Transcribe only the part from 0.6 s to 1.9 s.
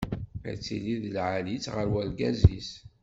tili d lεali-tt ɣer